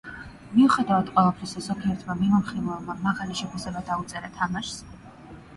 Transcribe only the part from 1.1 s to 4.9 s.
ყველაფრისა, ზოგიერთმა მიმოხილველმა მაღალი შეფასება დაუწერა თამაშს.